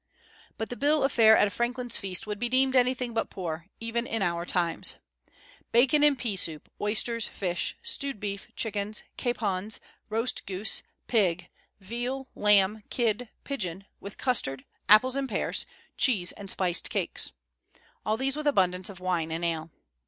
[0.57, 3.67] But the bill of fare at a franklin's feast would be deemed anything but poor,
[3.79, 4.95] even in our times,
[5.71, 9.79] "bacon and pea soup, oysters, fish, stewed beef, chickens, capons,
[10.09, 15.67] roast goose, pig, veal, lamb, kid, pigeon, with custard, apples and pears,
[15.97, 17.33] cheese and spiced cakes."
[18.03, 19.69] All these with abundance of wine and ale.